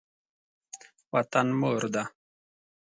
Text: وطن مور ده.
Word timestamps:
وطن 1.13 1.47
مور 1.59 1.81
ده. 1.93 2.03